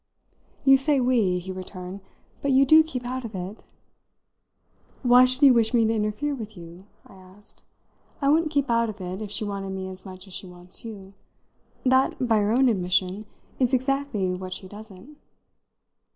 [0.65, 1.99] "You say 'we,'" he returned,
[2.41, 3.63] "but you do keep out of it!"
[5.03, 7.61] "Why should you wish me to interfere with you?" I asked.
[8.19, 10.83] "I wouldn't keep out of it if she wanted me as much as she wants
[10.83, 11.13] you.
[11.85, 13.27] That, by your own admission,
[13.59, 15.19] is exactly what she doesn't."